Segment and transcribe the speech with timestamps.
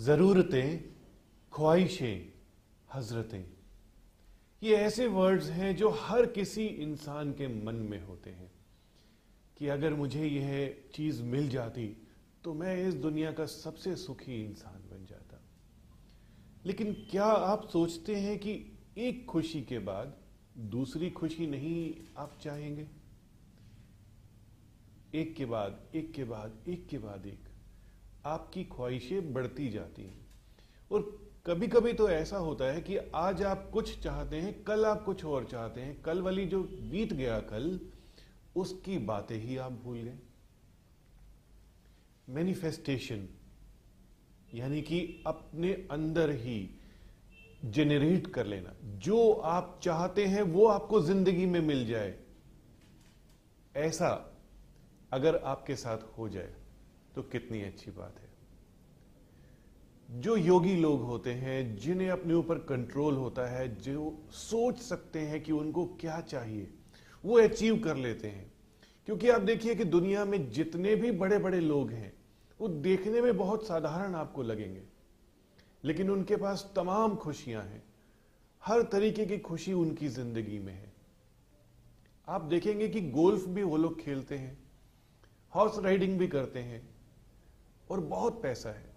[0.00, 0.78] ज़रूरतें,
[1.52, 2.32] ख्वाहिशें,
[2.94, 3.44] हजरतें।
[4.62, 8.52] ये ऐसे वर्ड्स हैं जो हर किसी इंसान के मन में होते हैं
[9.58, 11.96] कि अगर मुझे यह चीज़ मिल जाती
[12.44, 15.40] तो मैं इस दुनिया का सबसे सुखी इंसान बन जाता।
[16.66, 20.16] लेकिन क्या आप सोचते हैं कि एक खुशी के बाद
[20.58, 22.88] दूसरी खुशी नहीं आप चाहेंगे?
[25.14, 27.51] एक के बाद, एक के बाद, एक के बाद एक।
[28.26, 30.26] आपकी ख्वाहिशें बढ़ती जाती हैं।
[30.90, 31.02] और
[31.46, 35.24] कभी कभी तो ऐसा होता है कि आज आप कुछ चाहते हैं, कल आप कुछ
[35.24, 37.80] और चाहते हैं, कल वाली जो बीत गया कल,
[38.56, 40.18] उसकी बातें ही आप भूल गए।
[42.28, 43.28] मैनिफेस्टेशन
[44.54, 46.70] यानी कि अपने अंदर ही
[47.64, 52.14] जेनरेट कर लेना। जो आप चाहते हैं, वो आपको ज़िंदगी में मिल जाए।
[53.76, 54.10] ऐसा
[55.12, 56.54] अगर आपके साथ हो जाए।
[57.14, 58.32] तो कितनी अच्छी बात है।
[60.20, 65.42] जो योगी लोग होते हैं, जिन्हें अपने ऊपर कंट्रोल होता है, जो सोच सकते हैं
[65.42, 66.74] कि उनको क्या चाहिए,
[67.24, 68.52] वो अचीव कर लेते हैं।
[69.06, 72.12] क्योंकि आप देखिए कि दुनिया में जितने भी बड़े बड़े लोग हैं,
[72.60, 74.82] वो देखने में बहुत साधारण आपको लगेंगे।
[75.84, 77.84] लेकिन उनके पास तमाम खुशियाँ हैं।
[78.64, 80.92] हर तरीके की खुशी उनकी ज़िंदगी में है।
[82.28, 84.58] आप देखेंगे कि गोल्फ भी वो लोग खेलते हैं
[85.54, 86.91] हॉर्स राइडिंग भी करते हैं।
[87.90, 88.92] और बहुत पैसा है।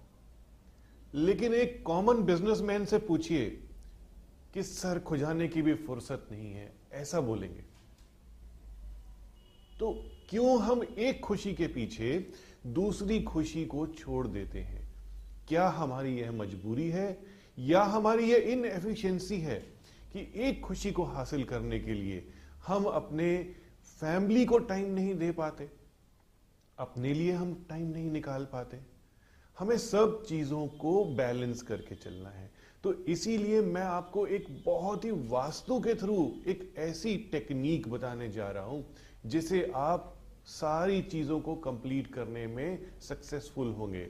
[1.14, 3.50] लेकिन एक कॉमन बिजनेसमैन से पूछिए
[4.53, 7.62] कि सर खुजाने की भी फुर्सत नहीं है, ऐसा बोलेंगे।
[9.79, 12.31] तो क्यों हम एक खुशी के पीछे
[12.68, 14.94] दूसरी खुशी को छोड़ देते हैं?
[15.47, 17.19] क्या हमारी यह मजबूरी है
[17.59, 19.59] या हमारी यह इन इनएफिशिएंसी है
[20.13, 22.28] कि एक खुशी को हासिल करने के लिए
[22.67, 25.84] हम अपने फैमिली को टाइम नहीं दे पाते?
[26.78, 28.78] अपने लिए हम टाइम नहीं निकाल पाते।
[29.58, 32.50] हमें सब चीज़ों को बैलेंस करके चलना है।
[32.84, 38.50] तो इसीलिए मैं आपको एक बहुत ही वास्तु के थ्रू एक ऐसी टेक्निक बताने जा
[38.52, 38.85] रहा हूँ,
[39.25, 40.12] जिसे आप
[40.47, 44.03] सारी चीज़ों को कंप्लीट करने में सक्सेसफुल होंगे।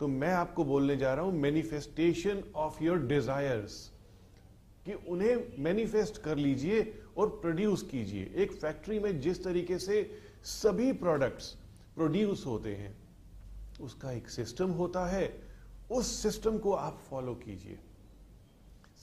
[0.00, 3.76] तो मैं आपको बोलने जा रहा हूँ मैनिफेस्टेशन ऑफ़ योर डिजायर्स
[4.86, 6.80] कि उन्हें मैनिफेस्ट कर लीजिए
[7.16, 10.10] और प्रोड्यूस कीजिए। एक फैक्ट्री में जिस तरीके से
[10.44, 11.54] सभी प्रोडक्ट्स
[11.94, 12.96] प्रोड्यूस होते हैं।
[13.80, 15.42] उसका एक सिस्टम होता है।
[15.90, 17.78] उस सिस्टम को आप फॉलो कीजिए।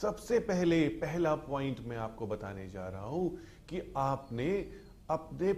[0.01, 4.71] सबसे पहले, पहला पॉइंट मैं आपको बताने जा रहा हूँ कि आपने
[5.09, 5.53] अपने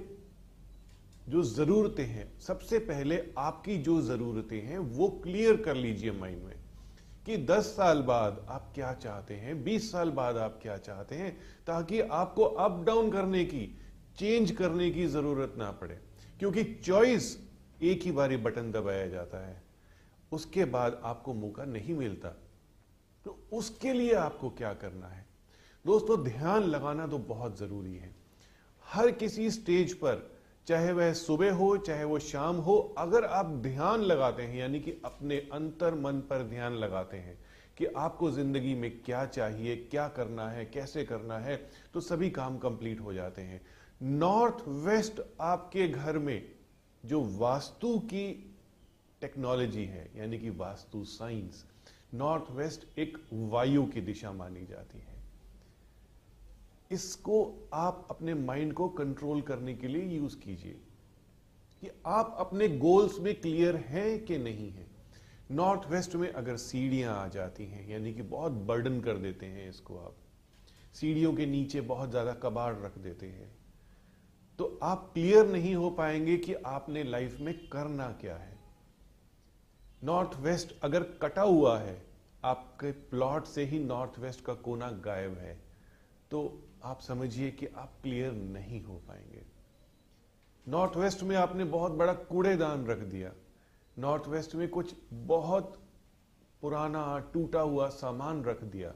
[1.29, 6.55] जो जरूरतें हैं, सबसे पहले आपकी जो जरूरतें हैं, वो क्लियर कर लीजिए माइंड में
[7.25, 11.38] कि 10 साल बाद आप क्या चाहते हैं 20 साल बाद आप क्या चाहते हैं,
[11.67, 13.79] ताकि आपको अप डाउन करने की
[14.17, 17.38] चेंज करने की ज़रूरत ना पड़े। क्योंकि चॉइस
[17.81, 19.61] एक ही बारी बटन दबाया जाता है।
[20.31, 22.29] उसके बाद आपको मौका नहीं मिलता।
[23.25, 25.25] तो उसके लिए आपको क्या करना है?
[25.85, 28.16] दोस्तों, ध्यान लगाना तो बहुत ज़रूरी है।
[28.85, 30.29] हर किसी स्टेज पर,
[30.67, 34.91] चाहे वह सुबह हो, चाहे वो शाम हो, अगर आप ध्यान लगाते हैं, यानी कि
[35.05, 37.38] अपने अंतर मन पर ध्यान लगाते हैं
[37.77, 41.55] कि आपको ज़िंदगी में क्या चाहिए, क्या करना है, कैसे करना है
[41.94, 43.61] तो सभी काम कंप्लीट हो जाते हैं।
[44.03, 46.41] नॉर्थ वेस्ट आपके घर में
[47.03, 48.25] जो वास्तु की
[49.22, 51.66] टेक्नोलॉजी है, यानी कि वास्तु साइंस,
[52.13, 55.22] नॉर्थ वेस्ट एक वायु की दिशा मानी जाती है।
[56.92, 60.80] इसको आप अपने माइंड को कंट्रोल करने के लिए यूज़ कीजिए
[61.81, 64.88] कि आप अपने गोल्स में क्लियर हैं कि नहीं है।
[65.51, 69.69] नॉर्थ वेस्ट में अगर सीढ़ियाँ आ जाती हैं, यानी कि बहुत बर्डन कर देते हैं
[69.69, 70.16] इसको आप,
[70.94, 73.51] सीढ़ियों के नीचे बहुत ज़्यादा कबाड़ रख देते हैं
[74.59, 78.57] तो आप क्लियर नहीं हो पाएँगे कि आपने लाइफ में करना क्या है।
[80.03, 82.01] नॉर्थ वेस्ट अगर कटा हुआ है,
[82.44, 85.57] आपके प्लॉट से ही नॉर्थ वेस्ट का कोना गायब है
[86.31, 86.41] तो
[86.83, 89.41] आप समझिए कि आप क्लियर नहीं हो पाएँगे।
[90.67, 93.31] नॉर्थ वेस्ट में आपने बहुत बड़ा कूड़ेदान रख दिया।
[93.97, 95.77] नॉर्थ वेस्ट में कुछ बहुत
[96.63, 98.94] पुराना टूटा हुआ सामान रख दिया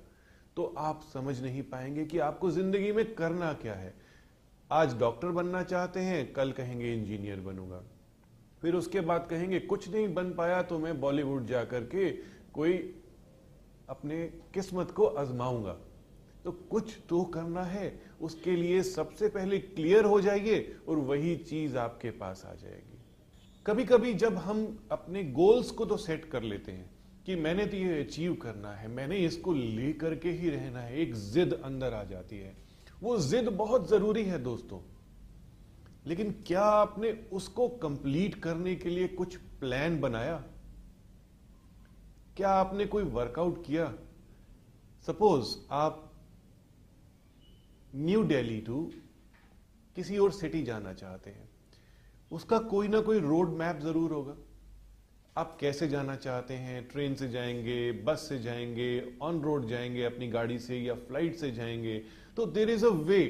[0.57, 3.93] तो आप समझ नहीं पाएँगे कि आपको ज़िंदगी में करना क्या है।
[4.71, 7.81] आज डॉक्टर बनना चाहते हैं, कल कहेंगे इंजीनियर बनूँगा।
[8.61, 12.09] फिर उसके बाद कहेंगे, कुछ नहीं बन पाया तो मैं बॉलीवुड जाकर के
[12.53, 12.73] कोई
[13.89, 15.77] अपने किस्मत को आजमाऊँगा।
[16.43, 21.77] तो कुछ तो करना है, उसके लिए सबसे पहले क्लियर हो जाइए और वही चीज़
[21.77, 23.01] आपके पास आ जाएगी।
[23.65, 26.89] कभी कभी जब हम अपने गोल्स को तो सेट कर लेते हैं
[27.25, 31.15] कि मैंने तो ये अचीव करना है, मैंने इसको लेकर के ही रहना है, एक
[31.15, 32.55] जिद अंदर आ जाती है।
[33.03, 34.79] वो जिद बहुत ज़रूरी है दोस्तों।
[36.07, 40.43] लेकिन क्या आपने उसको कंप्लीट करने के लिए कुछ प्लान बनाया?
[42.37, 43.93] क्या आपने कोई वर्कआउट किया?
[45.07, 46.03] सपोज़ आप
[47.95, 48.91] न्यू दिल्ली टू
[49.95, 51.49] किसी और सिटी जाना चाहते हैं।
[52.31, 54.35] उसका कोई ना कोई रोड मैप ज़रूर होगा।
[55.37, 56.87] आप कैसे जाना चाहते हैं?
[56.87, 61.51] ट्रेन से जाएँगे, बस से जाएँगे ऑन रोड जाएँगे अपनी गाड़ी से या फ़्लाइट से
[61.51, 61.97] जाएँगे?
[62.37, 63.21] तो देर इज़ अ वे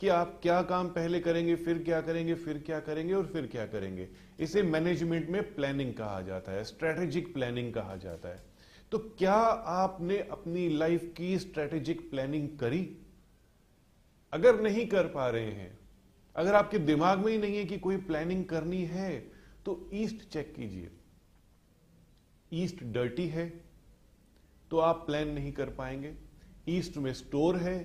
[0.00, 3.66] कि आप क्या काम पहले करेंगे, फिर क्या करेंगे, फिर क्या करेंगे और फिर क्या
[3.66, 4.08] करेंगे?
[4.40, 8.42] इसे मैनेजमेंट में प्लानिंग कहा जाता है स्ट्रेटेजिक प्लानिंग कहा जाता है।
[8.92, 12.88] तो क्या आपने अपनी लाइफ की स्ट्रेटेजिक प्लानिंग करी?
[14.32, 15.78] अगर नहीं कर पा रहे हैं,
[16.36, 19.12] अगर आपके दिमाग में ही नहीं है कि कोई प्लानिंग करनी है
[19.66, 20.90] तो ईस्ट चेक कीजिए।
[22.52, 23.48] ईस्ट डर्टी है
[24.70, 26.14] तो आप प्लान नहीं कर पाएँगे।
[26.68, 27.78] ईस्ट में स्टोर है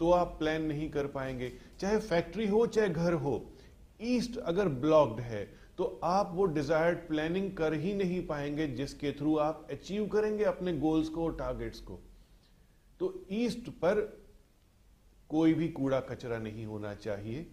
[0.00, 3.52] तो आप प्लान नहीं कर पाएँगे। चाहे फैक्ट्री हो, चाहे घर हो,
[4.00, 5.44] ईस्ट अगर ब्लॉक्ड है
[5.78, 10.72] तो आप वो डिजायर्ड प्लानिंग कर ही नहीं पाएँगे, जिसके थ्रू आप अचीव करेंगे अपने
[10.76, 11.98] गोल्स को और टारगेट्स को।
[13.00, 14.00] तो ईस्ट पर
[15.30, 17.46] कोई भी कूड़ा कचरा नहीं होना चाहिए।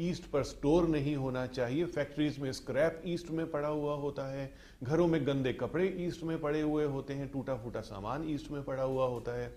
[0.00, 4.50] ईस्ट पर स्टोर नहीं होना चाहिए। फैक्ट्रीज में स्क्रैप ईस्ट में पड़ा हुआ होता है।
[4.82, 8.62] घरों में गंदे कपड़े ईस्ट में पड़े हुए होते हैं। टूटा फूटा सामान ईस्ट में
[8.64, 9.52] पड़ा हुआ होता है।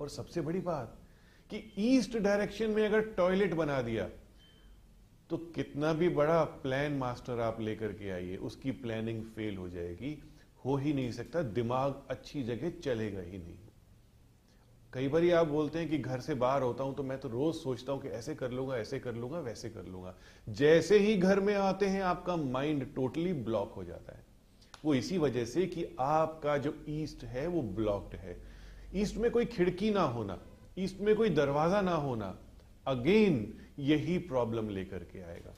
[0.00, 0.98] और सबसे बड़ी बात
[1.50, 4.08] कि ईस्ट डायरेक्शन में अगर टॉयलेट बना दिया
[5.30, 10.18] तो कितना भी बड़ा प्लान मास्टर आप लेकर के आइए, उसकी प्लानिंग फेल हो जाएगी।
[10.64, 13.56] हो ही नहीं सकता, दिमाग अच्छी जगह चलेगा ही नहीं।
[14.94, 17.54] कई बार आप बोलते हैं कि घर से बाहर होता हूँ तो मैं तो रोज
[17.54, 20.14] सोचता हूँ कि ऐसे कर लूँगा, ऐसे कर लूँगा, वैसे कर लूँगा।
[20.48, 24.22] जैसे ही घर में आते हैं, आपका माइंड टोटली ब्लॉक हो जाता है।
[24.84, 28.36] वो इसी वजह से कि आपका जो ईस्ट है, वो ब्लॉक्ड है।
[28.94, 30.38] ईस्ट में कोई खिड़की ना होना
[30.78, 32.34] ईस्ट में कोई दरवाज़ा ना होना
[32.86, 35.54] अगेन यही प्रॉब्लम लेकर के आएगा।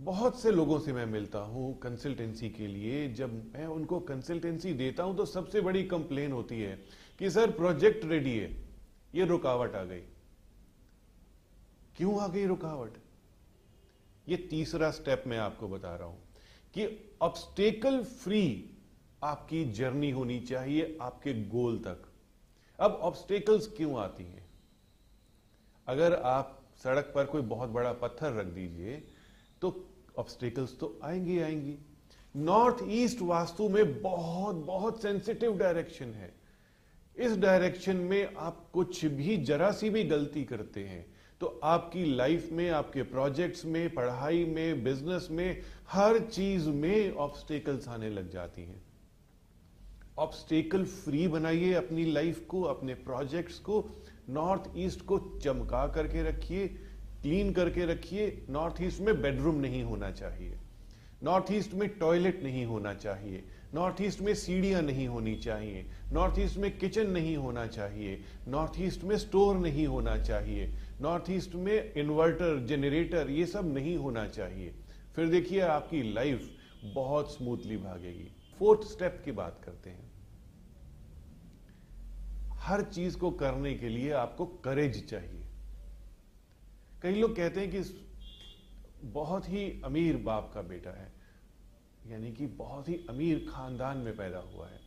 [0.00, 5.02] बहुत से लोगों से मैं मिलता हूँ कंसल्टेंसी के लिए। जब मैं उनको कंसल्टेंसी देता
[5.02, 6.76] हूँ तो सबसे बड़ी कंप्लेन होती है
[7.18, 8.50] कि, सर प्रोजेक्ट रेडी है।
[9.14, 10.00] ये रुकावट आ गई।
[11.96, 12.92] क्यों आ गई रुकावट?
[14.28, 16.18] ये तीसरा स्टेप मैं आपको बता रहा हूँ
[16.74, 18.70] कि ऑब्स्टेकल फ्री
[19.24, 22.08] आपकी जर्नी होनी चाहिए आपके गोल तक।
[22.78, 24.48] अब ऑब्स्टेकल्स क्यों आती हैं?
[25.86, 29.02] अगर आप सड़क पर कोई बहुत बड़ा पत्थर रख दीजिए
[29.62, 29.70] तो
[30.18, 31.76] ऑब्स्टेकल्स तो आएँगी आएँगी।
[32.34, 36.32] नॉर्थ ईस्ट वास्तु में बहुत बहुत सेंसिटिव डायरेक्शन है।
[37.16, 41.06] इस डायरेक्शन में आप कुछ भी, जरा सी भी गलती करते हैं
[41.40, 47.88] तो आपकी लाइफ में, आपके प्रोजेक्ट्स में, पढ़ाई में बिज़नेस में, हर चीज़ में ऑब्स्टेकल्स
[47.88, 48.82] आने लग जाती हैं।
[50.18, 53.84] ऑब्स्टेकल फ्री बनाइए अपनी लाइफ को, अपने प्रोजेक्ट्स को।
[54.28, 56.66] नॉर्थ ईस्ट को चमका करके रखिए।
[57.22, 60.58] क्लीन करके रखिए। नॉर्थ ईस्ट में बेडरूम नहीं होना चाहिए।
[61.22, 66.38] नॉर्थ ईस्ट में टॉयलेट नहीं होना चाहिए। नॉर्थ ईस्ट में सीढ़ियाँ नहीं होनी चाहिए। नॉर्थ
[66.38, 71.54] ईस्ट में किचन नहीं होना चाहिए। नॉर्थ ईस्ट में स्टोर नहीं होना चाहिए। नॉर्थ ईस्ट
[71.54, 74.74] में इन्वर्टर, जनरेटर, ये सब नहीं होना चाहिए।
[75.16, 76.50] फिर देखिए आपकी लाइफ
[76.84, 80.10] बहुत स्मूथली भागेगी। फोर्थ स्टेप की बात करते हैं।
[82.52, 85.49] हर चीज़ को करने के लिए आपको करेज चाहिए।
[87.02, 87.80] कई लोग कहते हैं कि
[89.04, 91.12] बहुत ही अमीर बाप का बेटा है,
[92.06, 94.80] यानी कि बहुत ही अमीर खानदान में पैदा हुआ है।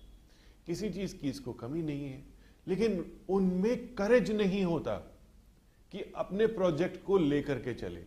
[0.65, 2.23] किसी चीज़ की इसको कमी नहीं है,
[2.67, 4.95] लेकिन उनमें करेज नहीं होता
[5.93, 8.03] कि अपने प्रोजेक्ट को लेकर के चले।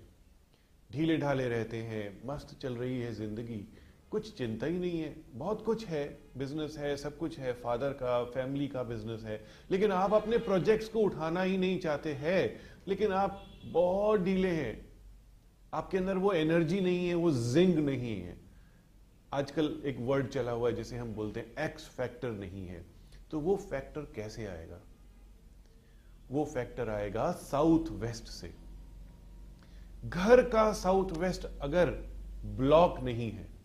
[0.90, 3.66] ढीले ढाले रहते हैं, मस्त चल रही है ज़िंदगी
[4.10, 8.25] कुछ चिंता ही नहीं है। बहुत कुछ है बिज़नेस है, सब कुछ है। फादर का
[8.25, 13.12] फैमिली का बिज़नेस है। लेकिन आप अपने प्रोजेक्ट्स को उठाना ही नहीं चाहते हैं। लेकिन
[13.12, 14.88] आप बहुत ढीले हैं।
[15.75, 18.36] आपके अंदर वो एनर्जी नहीं है, वो जिंग नहीं है।
[19.32, 22.86] आजकल एक वर्ड चला हुआ है जिसे हम बोलते हैं एक्स फैक्टर नहीं है।
[23.30, 24.80] तो वो फैक्टर कैसे आएगा?
[26.30, 28.54] वो फैक्टर आएगा साउथ वेस्ट से।
[30.04, 31.90] घर का साउथ वेस्ट अगर
[32.44, 33.55] ब्लॉक नहीं है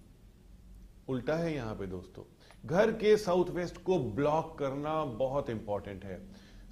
[1.11, 2.23] उल्टा है यहाँ पे दोस्तों।
[2.65, 6.19] घर के साउथ वेस्ट को ब्लॉक करना बहुत इंपॉर्टेंट है।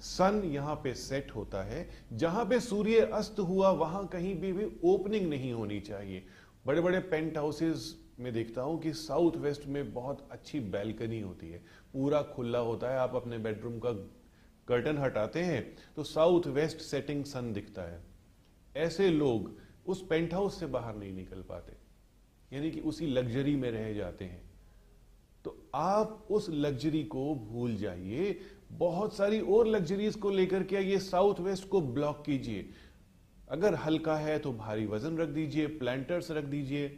[0.00, 4.66] सन यहाँ पे सेट होता है, जहाँ पे सूर्य अस्त हुआ, वहाँ कहीं भी भी
[4.84, 6.22] ओपनिंग नहीं होनी चाहिए।
[6.66, 11.50] बड़े बड़े पेंट हाउसेज में देखता हूँ कि साउथ वेस्ट में बहुत अच्छी बैल्कनी होती
[11.50, 11.58] है।
[11.92, 13.92] पूरा खुला होता है, आप अपने बेडरूम का
[14.68, 15.62] कर्टन हटाते हैं
[15.96, 18.02] तो साउथ वेस्ट सेटिंग सन दिखता है।
[18.76, 19.54] ऐसे लोग
[19.86, 21.76] उस पेंट हाउस से बाहर नहीं निकल पाते।
[22.52, 24.50] यानी कि उसी लग्जरी में रह जाते हैं।
[25.44, 28.40] तो आप उस लग्जरी को भूल जाइए।
[28.72, 32.70] बहुत सारी और लग्जरीज को लेकर के आइए, साउथ वेस्ट को ब्लॉक कीजिए।
[33.48, 36.88] अगर हल्का है तो भारी वज़न रख दीजिए, प्लांटर्स रख दीजिए,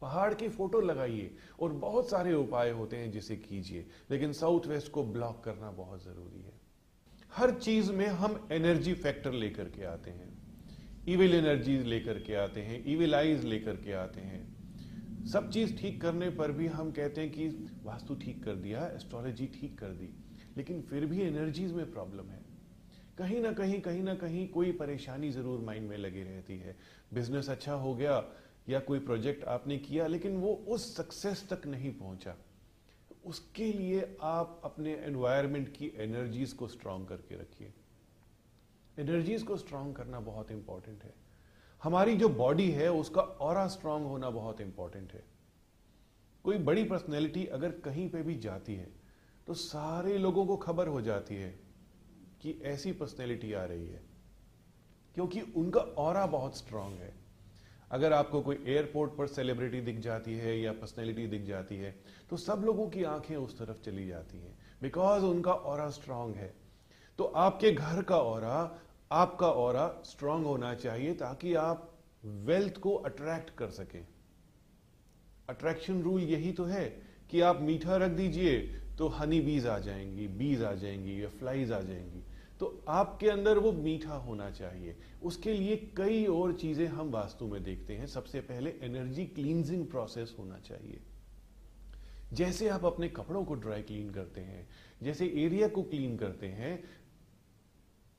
[0.00, 4.92] पहाड़ की फ़ोटो लगाइए और बहुत सारे उपाय होते हैं जिसे कीजिए। लेकिन साउथ वेस्ट
[4.92, 6.52] को ब्लॉक करना बहुत ज़रूरी है।
[7.32, 10.38] हर चीज़ में हम एनर्जी फैक्टर लेकर के आते हैं।
[11.08, 14.57] इविल एनर्जीज लेकर के आते हैं इविल आइज़ लेकर के आते हैं।
[15.32, 17.48] सब चीज़ ठीक करने पर भी हम कहते हैं कि
[17.84, 20.08] वास्तु ठीक कर दिया एस्ट्रोलॉजी ठीक कर दी।
[20.56, 22.40] लेकिन फिर भी एनर्जीज में प्रॉब्लम है।
[23.18, 26.76] कहीं ना कहीं कहीं ना कहीं कोई परेशानी ज़रूर माइंड में लगी रहती है।
[27.14, 28.24] बिज़नेस अच्छा हो गया
[28.68, 32.36] या कोई प्रोजेक्ट आपने किया, लेकिन वो उस सक्सेस तक नहीं पहुँचा।
[33.24, 37.72] उसके लिए आप अपने एनवायरनमेंट की एनर्जीज को स्ट्रांग करके रखिए।
[38.98, 41.14] एनर्जीज को स्ट्रांग करना बहुत इंपॉर्टेंट है।
[41.82, 45.22] हमारी जो बॉडी है, उसका और स्ट्रांग होना बहुत इंपॉर्टेंट है।
[46.44, 48.88] कोई बड़ी पर्सनैलिटी अगर कहीं पे भी जाती है
[49.46, 51.48] तो सारे लोगों को खबर हो जाती है
[52.42, 54.00] कि ऐसी पर्सनैलिटी आ रही है,
[55.16, 57.12] क्योंकि उनका और बहुत स्ट्रांग है।
[57.90, 61.94] अगर आपको कोई एयरपोर्ट पर सेलिब्रिटी दिख जाती है या पर्सनैलिटी दिख जाती है
[62.30, 66.52] तो सब लोगों की आँखें उस तरफ़ चली जाती हैं बिकॉज़ उनका और स्ट्रांग है।
[67.18, 68.44] तो आपके घर का और
[69.10, 71.92] आपका और स्ट्रांग होना चाहिए ताकि आप
[72.24, 74.06] वेल्थ को अट्रैक्ट कर सकें।
[75.48, 76.84] अट्रैक्शन रूल यही तो है
[77.30, 78.58] कि आप मीठा रख दीजिए
[78.98, 82.22] तो हनी बीज आ जाएँगी बीज आ जाएँगी, या फ्लाइज आ जाएँगी।
[82.60, 87.62] तो आपके अंदर वो मीठा होना चाहिए। उसके लिए कई और चीज़ें हम वास्तु में
[87.62, 91.00] देखते हैं। सबसे पहले एनर्जी क्लींजिंग प्रोसेस होना चाहिए।
[92.32, 94.68] जैसे आप अपने कपड़ों को ड्राई क्लीन करते हैं,
[95.02, 96.82] जैसे एरिया को क्लीन करते हैं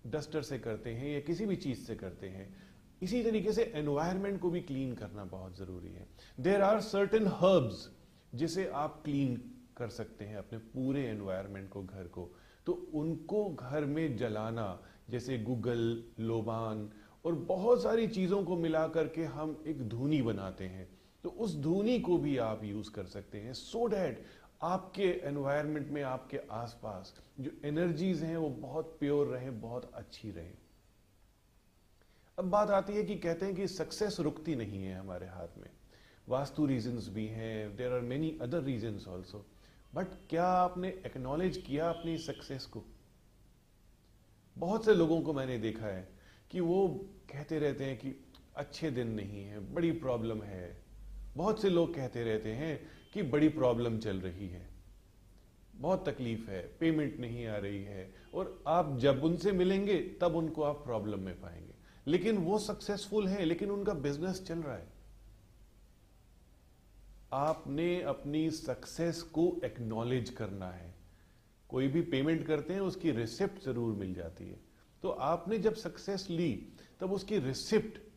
[0.08, 2.56] डस्टर से करते हैं या किसी भी चीज़ से करते हैं,
[3.02, 6.08] इसी तरीके से एनवायरमेंट को भी क्लीन करना बहुत ज़रूरी है।
[6.40, 7.90] देर आर सर्टन हर्ब्स
[8.36, 13.86] जिसे आप क्लीन कर सकते हैं अपने पूरे एनवायरमेंट को, घर को। तो उनको घर
[13.86, 16.90] में जलाना, जैसे गूगल लोबान
[17.26, 20.90] और बहुत सारी चीज़ों को मिला करके हम एक धुनी बनाते हैं।
[21.24, 24.24] तो उस धुनी को भी आप यूज़ कर सकते हैं। सो so डैट
[24.62, 30.52] आपके एनवायरनमेंट में आपके आसपास जो एनर्जीज हैं वो बहुत प्योर रहे, बहुत अच्छी रहे।
[32.38, 35.70] अब बात आती है कि कहते हैं कि सक्सेस रुकती नहीं है हमारे हाथ में।
[36.28, 39.46] वास्तु रीजंस भी हैं there are many other reasons also
[39.96, 42.84] but क्या आपने एक्नॉलेज किया अपनी सक्सेस को?
[44.58, 46.08] बहुत से लोगों को मैंने देखा है
[46.52, 46.88] कि वो
[47.32, 48.14] कहते रहते हैं कि
[48.56, 50.78] अच्छे दिन नहीं है, बड़ी प्रॉब्लम है।
[51.36, 54.70] बहुत से लोग कहते रहते हैं कि बड़ी प्रॉब्लम चल रही है।
[55.76, 60.64] बहुत तकलीफ़ है पेमेंट नहीं आ रही है और आप जब उनसे मिलेंगे, तब उनको
[60.64, 61.74] आप प्रॉब्लम में पाएँगे।
[62.08, 64.88] लेकिन वो सक्सेसफुल है, लेकिन उनका बिज़नेस चल रहा है।
[67.34, 70.96] आपने अपनी सक्सेस को एक्नॉलेज करना है।
[71.70, 74.60] कोई भी पेमेंट करते हैं, उसकी रिसिप्ट ज़रूर मिल जाती है।
[75.04, 78.09] तो आपने जब सक्सेस ली, तब उसकी रिसिप्ट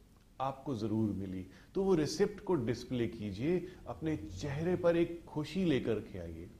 [0.42, 6.00] आपको ज़रूर मिली। तो वो रिसिप्ट को डिस्प्ले कीजिए, अपने चेहरे पर एक खुशी लेकर
[6.02, 6.50] के आइए।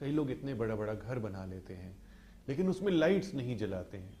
[0.00, 1.96] कई लोग इतने बड़ा बड़ा घर बना लेते हैं,
[2.48, 4.16] लेकिन उसमें लाइट्स नहीं जलाते हैं।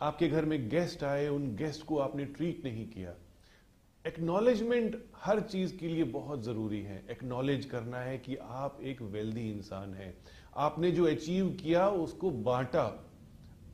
[0.00, 3.14] आपके घर में गेस्ट आए, उन गेस्ट को आपने ट्रीट नहीं किया।
[4.04, 9.50] एक्नॉलेजमेंट हर चीज़ के लिए बहुत ज़रूरी है। एक्नॉलेज करना है कि आप एक वेल्दी
[9.50, 10.14] इंसान हैं।
[10.56, 12.84] आपने जो अचीव किया, उसको बांटा।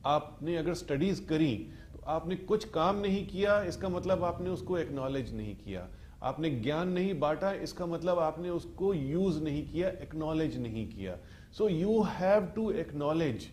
[0.07, 1.71] आपने अगर स्टडीज़ करी
[2.07, 5.89] आपने कुछ काम नहीं किया, इसका मतलब आपने उसको एक्नॉलेज नहीं किया।
[6.23, 11.17] आपने ज्ञान नहीं बांटा, इसका मतलब आपने उसको यूज़ नहीं किया एक्नॉलेज नहीं किया।
[11.53, 13.47] So you have to acknowledge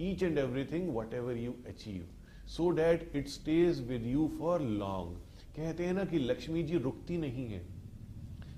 [0.00, 2.06] each and everything whatever you achieve
[2.46, 5.16] so that it stays with you for long
[5.56, 7.62] कहते हैं ना कि लक्ष्मी जी रुकती नहीं है।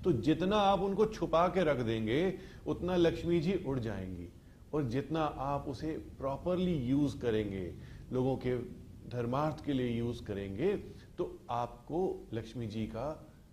[0.03, 2.33] तो जितना आप उनको छुपा के रख देंगे,
[2.67, 4.27] उतना लक्ष्मी जी उड़ जाएँगी।
[4.73, 7.73] और जितना आप उसे प्रॉपरली यूज़ करेंगे,
[8.11, 8.82] लोगों के
[9.13, 10.75] धर्मार्थ के लिए यूज़ करेंगे
[11.17, 11.99] तो आपको
[12.33, 13.07] लक्ष्मी जी का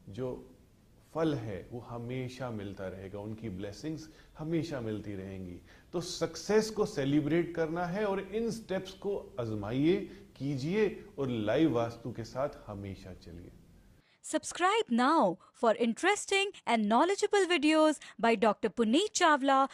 [0.08, 0.28] जो
[1.14, 5.60] फल है, वो हमेशा मिलता रहेगा उनकी ब्लेसिंग्स हमेशा मिलती रहेंगी
[5.92, 9.96] तो सक्सेस को सेलिब्रेट करना है और इन स्टेप्स को आजमाइए,
[10.36, 13.52] कीजिए और लाइव वास्तु के साथ हमेशा चलिए
[14.24, 18.68] Subscribe now for interesting and knowledgeable videos by Dr.
[18.68, 19.68] Puneet Chawla